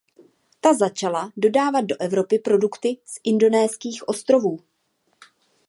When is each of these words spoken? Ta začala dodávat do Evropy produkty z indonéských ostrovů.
Ta 0.61 0.73
začala 0.73 1.31
dodávat 1.37 1.81
do 1.81 1.95
Evropy 2.01 2.39
produkty 2.39 2.97
z 3.05 3.19
indonéských 3.23 4.07
ostrovů. 4.07 4.59